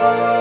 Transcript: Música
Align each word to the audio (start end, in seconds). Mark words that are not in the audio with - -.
Música 0.00 0.39